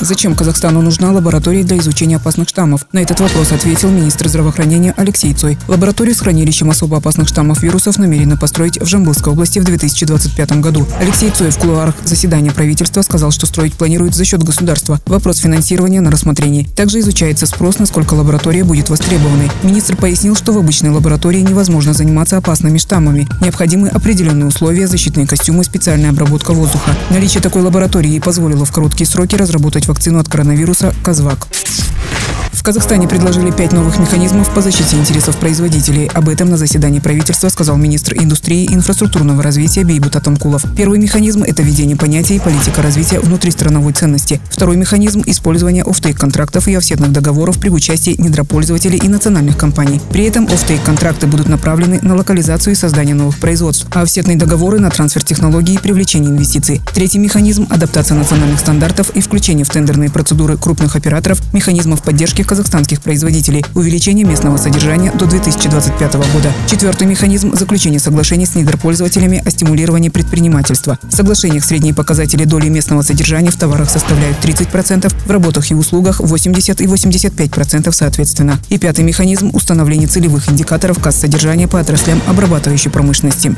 Зачем 0.00 0.34
Казахстану 0.34 0.82
нужна 0.82 1.12
лаборатория 1.12 1.62
для 1.62 1.78
изучения 1.78 2.16
опасных 2.16 2.48
штаммов? 2.48 2.86
На 2.92 2.98
этот 2.98 3.20
вопрос 3.20 3.52
ответил 3.52 3.90
министр 3.90 4.28
здравоохранения 4.28 4.92
Алексей 4.96 5.32
Цой. 5.34 5.56
Лабораторию 5.68 6.14
с 6.14 6.20
хранилищем 6.20 6.70
особо 6.70 6.96
опасных 6.96 7.28
штаммов 7.28 7.62
вирусов 7.62 7.98
намерены 7.98 8.36
построить 8.36 8.80
в 8.80 8.86
Жамбылской 8.86 9.32
области 9.32 9.58
в 9.58 9.64
2025 9.64 10.60
году. 10.60 10.86
Алексей 10.98 11.30
Цой 11.30 11.50
в 11.50 11.58
кулуарах 11.58 11.94
заседания 12.04 12.50
правительства 12.50 13.02
сказал, 13.02 13.30
что 13.30 13.46
строить 13.46 13.74
планируют 13.74 14.14
за 14.14 14.24
счет 14.24 14.42
государства. 14.42 15.00
Вопрос 15.06 15.38
финансирования 15.38 16.00
на 16.00 16.10
рассмотрении. 16.10 16.64
Также 16.76 17.00
изучается 17.00 17.46
спрос, 17.46 17.78
насколько 17.78 18.14
лаборатория 18.14 18.64
будет 18.64 18.90
востребованной. 18.90 19.50
Министр 19.62 19.96
пояснил, 19.96 20.34
что 20.34 20.52
в 20.52 20.58
обычной 20.58 20.90
лаборатории 20.90 21.40
невозможно 21.40 21.92
заниматься 21.92 22.36
опасными 22.36 22.78
штаммами. 22.78 23.28
Необходимы 23.40 23.88
определенные 23.88 24.46
условия, 24.46 24.88
защитные 24.88 25.26
костюмы, 25.26 25.64
специальная 25.64 26.10
обработка 26.10 26.52
воздуха. 26.52 26.96
Наличие 27.10 27.42
такой 27.42 27.62
лаборатории 27.62 28.18
позволило 28.18 28.64
в 28.64 28.72
короткие 28.72 29.06
сроки 29.06 29.36
разработать 29.36 29.73
разработать 29.74 29.88
вакцину 29.88 30.18
от 30.20 30.28
коронавируса 30.28 30.94
«Казвак». 31.02 31.48
Казахстане 32.64 33.06
предложили 33.06 33.50
пять 33.50 33.74
новых 33.74 33.98
механизмов 33.98 34.48
по 34.54 34.62
защите 34.62 34.96
интересов 34.96 35.36
производителей. 35.36 36.06
Об 36.14 36.30
этом 36.30 36.48
на 36.48 36.56
заседании 36.56 36.98
правительства 36.98 37.50
сказал 37.50 37.76
министр 37.76 38.14
индустрии 38.14 38.64
и 38.64 38.72
инфраструктурного 38.72 39.42
развития 39.42 39.84
Бейбут 39.84 40.16
Атамкулов. 40.16 40.64
Первый 40.74 40.98
механизм– 40.98 41.42
это 41.46 41.62
введение 41.62 41.94
понятия 41.94 42.36
и 42.36 42.38
политика 42.38 42.80
развития 42.80 43.20
внутристрановой 43.20 43.92
ценности. 43.92 44.40
Второй 44.48 44.78
механизм– 44.78 45.22
использование 45.26 45.84
офтейк-контрактов 45.84 46.66
и 46.66 46.74
офсетных 46.74 47.12
договоров 47.12 47.58
при 47.58 47.68
участии 47.68 48.14
недропользователей 48.16 48.96
и 48.96 49.08
национальных 49.08 49.58
компаний. 49.58 50.00
При 50.10 50.24
этом 50.24 50.46
офтейк-контракты 50.46 51.26
будут 51.26 51.50
направлены 51.50 51.98
на 52.00 52.16
локализацию 52.16 52.72
и 52.72 52.76
создание 52.76 53.14
новых 53.14 53.36
производств, 53.40 53.88
а 53.92 54.00
офсетные 54.00 54.38
договоры– 54.38 54.78
на 54.80 54.88
трансфер 54.88 55.22
технологий 55.22 55.74
и 55.74 55.78
привлечение 55.78 56.30
инвестиций. 56.30 56.80
Третий 56.94 57.18
механизм– 57.18 57.66
адаптация 57.70 58.16
национальных 58.16 58.58
стандартов 58.58 59.10
и 59.10 59.20
включение 59.20 59.66
в 59.66 59.68
тендерные 59.68 60.08
процедуры 60.08 60.56
крупных 60.56 60.96
операторов 60.96 61.42
механизмов 61.52 62.02
поддержки 62.02 62.42
казахстанских 62.54 63.00
производителей, 63.00 63.64
увеличение 63.74 64.24
местного 64.24 64.58
содержания 64.58 65.10
до 65.10 65.26
2025 65.26 66.14
года. 66.14 66.52
Четвертый 66.70 67.08
механизм– 67.08 67.52
заключение 67.56 67.98
соглашений 67.98 68.46
с 68.46 68.54
недропользователями 68.54 69.42
о 69.44 69.50
стимулировании 69.50 70.08
предпринимательства. 70.08 70.96
В 71.02 71.10
соглашениях 71.10 71.64
средние 71.64 71.94
показатели 71.94 72.44
доли 72.44 72.68
местного 72.68 73.02
содержания 73.02 73.50
в 73.50 73.56
товарах 73.56 73.90
составляют 73.90 74.36
30%, 74.40 75.12
в 75.26 75.30
работах 75.32 75.72
и 75.72 75.74
услугах 75.74 76.20
80 76.20 76.80
и 76.80 76.84
85% 76.84 77.90
соответственно. 77.90 78.60
И 78.68 78.78
пятый 78.78 79.04
механизм– 79.04 79.50
установление 79.52 80.06
целевых 80.06 80.48
индикаторов 80.48 81.00
касс 81.02 81.16
содержания 81.16 81.66
по 81.66 81.80
отраслям 81.80 82.22
обрабатывающей 82.28 82.88
промышленности. 82.88 83.52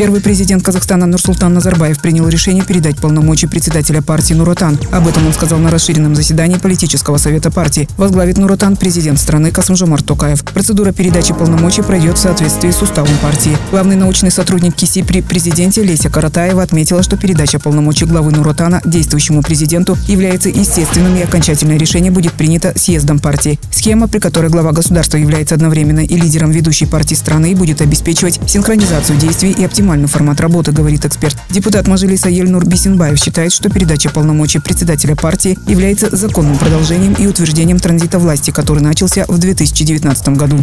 Первый 0.00 0.22
президент 0.22 0.62
Казахстана 0.62 1.04
Нурсултан 1.04 1.52
Назарбаев 1.52 2.00
принял 2.00 2.26
решение 2.26 2.64
передать 2.64 2.96
полномочия 2.96 3.48
председателя 3.48 4.00
партии 4.00 4.32
Нуротан. 4.32 4.78
Об 4.92 5.06
этом 5.06 5.26
он 5.26 5.34
сказал 5.34 5.58
на 5.58 5.70
расширенном 5.70 6.14
заседании 6.14 6.56
политического 6.56 7.18
совета 7.18 7.50
партии 7.50 7.79
партии. 7.80 7.88
Возглавит 7.96 8.38
Нуротан 8.38 8.76
президент 8.76 9.18
страны 9.18 9.50
Касымжомар 9.50 10.02
Токаев. 10.02 10.42
Процедура 10.44 10.92
передачи 10.92 11.34
полномочий 11.34 11.82
пройдет 11.82 12.18
в 12.18 12.20
соответствии 12.20 12.70
с 12.70 12.82
уставом 12.82 13.16
партии. 13.22 13.56
Главный 13.70 13.96
научный 13.96 14.30
сотрудник 14.30 14.74
КИСИ 14.74 15.02
при 15.02 15.20
президенте 15.22 15.82
Леся 15.82 16.10
Каратаева 16.10 16.62
отметила, 16.62 17.02
что 17.02 17.16
передача 17.16 17.58
полномочий 17.58 18.06
главы 18.06 18.32
Нуротана 18.32 18.80
действующему 18.84 19.42
президенту 19.42 19.96
является 20.06 20.48
естественным 20.48 21.16
и 21.16 21.22
окончательное 21.22 21.78
решение 21.78 22.10
будет 22.10 22.32
принято 22.32 22.72
съездом 22.76 23.18
партии. 23.18 23.58
Схема, 23.72 24.08
при 24.08 24.18
которой 24.18 24.50
глава 24.50 24.72
государства 24.72 25.16
является 25.16 25.54
одновременно 25.54 26.00
и 26.00 26.16
лидером 26.16 26.50
ведущей 26.50 26.86
партии 26.86 27.14
страны, 27.14 27.54
будет 27.54 27.80
обеспечивать 27.80 28.40
синхронизацию 28.46 29.18
действий 29.18 29.52
и 29.52 29.64
оптимальный 29.64 30.08
формат 30.08 30.40
работы, 30.40 30.72
говорит 30.72 31.04
эксперт. 31.04 31.36
Депутат 31.50 31.86
Мажилиса 31.88 32.28
Ельнур 32.28 32.66
Бисенбаев 32.66 33.18
считает, 33.18 33.52
что 33.52 33.68
передача 33.70 34.10
полномочий 34.10 34.58
председателя 34.58 35.16
партии 35.16 35.58
является 35.66 36.14
законным 36.14 36.58
продолжением 36.58 37.14
и 37.14 37.26
утверждением 37.26 37.69
прекращением 37.70 37.78
транзита 37.78 38.18
власти, 38.18 38.50
который 38.50 38.80
начался 38.80 39.24
в 39.28 39.38
2019 39.38 40.28
году. 40.30 40.62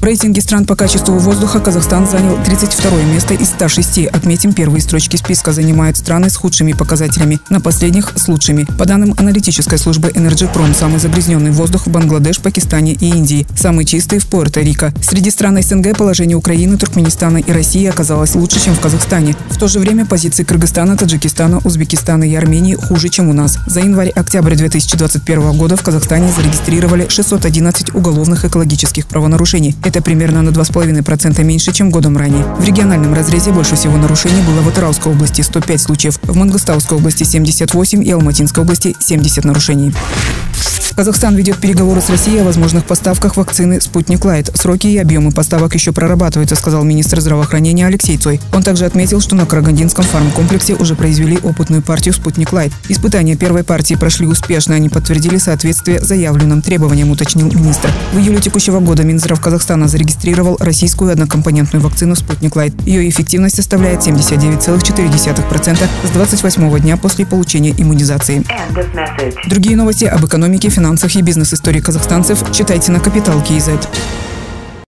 В 0.00 0.04
рейтинге 0.04 0.40
стран 0.40 0.66
по 0.66 0.76
качеству 0.76 1.18
воздуха 1.18 1.58
Казахстан 1.58 2.06
занял 2.06 2.38
32 2.44 3.02
место 3.12 3.34
из 3.34 3.48
106. 3.48 4.06
Отметим, 4.06 4.52
первые 4.52 4.80
строчки 4.80 5.16
списка 5.16 5.52
занимают 5.52 5.96
страны 5.96 6.30
с 6.30 6.36
худшими 6.36 6.72
показателями, 6.72 7.40
на 7.50 7.60
последних– 7.60 8.12
с 8.16 8.28
лучшими. 8.28 8.66
По 8.78 8.84
данным 8.84 9.14
аналитической 9.18 9.78
службы 9.78 10.08
Energyprom, 10.10 10.74
самый 10.74 11.00
загрязненный 11.00 11.50
воздух 11.50 11.86
в 11.86 11.90
Бангладеш, 11.90 12.38
Пакистане 12.38 12.92
и 12.92 13.08
Индии, 13.08 13.46
самый 13.56 13.84
чистый 13.84 14.18
в 14.18 14.26
Пуэрто-Рико. 14.28 14.92
Среди 15.02 15.30
стран 15.30 15.60
СНГ 15.60 15.96
положение 15.96 16.36
Украины, 16.36 16.76
Туркменистана 16.76 17.38
и 17.38 17.50
России 17.50 17.86
оказалось 17.86 18.34
лучше, 18.34 18.62
чем 18.62 18.74
в 18.74 18.80
Казахстане. 18.80 19.34
В 19.50 19.58
то 19.58 19.66
же 19.66 19.80
время 19.80 20.06
позиции 20.06 20.44
Кыргызстана, 20.44 20.96
Таджикистана, 20.96 21.58
Узбекистана 21.64 22.24
и 22.24 22.34
Армении 22.34 22.74
хуже, 22.74 23.08
чем 23.08 23.28
у 23.28 23.32
нас. 23.32 23.58
За 23.66 23.80
январь-октябрь 23.80 24.54
2021 24.54 25.56
года 25.56 25.76
в 25.76 25.82
Казахстане 25.82 26.30
зарегистрировали 26.30 27.08
611 27.08 27.94
уголовных 27.94 28.44
экологических 28.44 29.06
правонарушений. 29.06 29.74
Это 29.86 30.02
примерно 30.02 30.42
на 30.42 30.48
2,5% 30.48 31.44
меньше, 31.44 31.72
чем 31.72 31.90
годом 31.90 32.16
ранее. 32.16 32.44
В 32.58 32.64
региональном 32.64 33.14
разрезе 33.14 33.52
больше 33.52 33.76
всего 33.76 33.96
нарушений 33.96 34.42
было 34.42 34.60
в 34.60 34.66
Атырауской 34.66 35.12
области 35.12 35.42
105 35.42 35.80
случаев, 35.80 36.18
в 36.22 36.36
Мангостауской 36.36 36.98
области 36.98 37.22
78 37.22 38.02
и 38.04 38.10
Алматинской 38.10 38.64
области 38.64 38.96
70 38.98 39.44
нарушений. 39.44 39.94
Казахстан 40.96 41.36
ведет 41.36 41.58
переговоры 41.58 42.00
с 42.00 42.08
Россией 42.08 42.38
о 42.38 42.44
возможных 42.44 42.86
поставках 42.86 43.36
вакцины 43.36 43.82
«Спутник 43.82 44.24
Лайт». 44.24 44.50
Сроки 44.54 44.86
и 44.86 44.96
объемы 44.96 45.30
поставок 45.30 45.74
еще 45.74 45.92
прорабатываются, 45.92 46.56
сказал 46.56 46.84
министр 46.84 47.20
здравоохранения 47.20 47.86
Алексей 47.86 48.16
Цой. 48.16 48.40
Он 48.54 48.62
также 48.62 48.86
отметил, 48.86 49.20
что 49.20 49.34
на 49.34 49.44
Карагандинском 49.44 50.06
фармкомплексе 50.06 50.74
уже 50.74 50.94
произвели 50.94 51.36
опытную 51.42 51.82
партию 51.82 52.14
«Спутник 52.14 52.50
Лайт». 52.54 52.72
Испытания 52.88 53.36
первой 53.36 53.62
партии 53.62 53.92
прошли 53.94 54.26
успешно, 54.26 54.74
они 54.74 54.88
подтвердили 54.88 55.36
соответствие 55.36 56.00
заявленным 56.00 56.62
требованиям, 56.62 57.10
уточнил 57.10 57.52
министр. 57.52 57.90
В 58.14 58.18
июле 58.18 58.40
текущего 58.40 58.80
года 58.80 59.02
Минздрав 59.04 59.38
Казахстана 59.38 59.88
зарегистрировал 59.88 60.56
российскую 60.60 61.12
однокомпонентную 61.12 61.82
вакцину 61.82 62.16
«Спутник 62.16 62.56
Лайт». 62.56 62.72
Ее 62.86 63.06
эффективность 63.10 63.56
составляет 63.56 64.00
79,4% 64.00 65.88
с 66.04 66.10
28 66.10 66.80
дня 66.80 66.96
после 66.96 67.26
получения 67.26 67.74
иммунизации. 67.76 68.42
Другие 69.46 69.76
новости 69.76 70.06
об 70.06 70.24
экономике, 70.24 70.70
финансах 70.70 70.85
финансах 70.86 71.16
и 71.16 71.22
бизнес-истории 71.22 71.80
казахстанцев 71.80 72.52
читайте 72.52 72.92
на 72.92 73.00
Капитал 73.00 73.42
Киезет. 73.42 73.88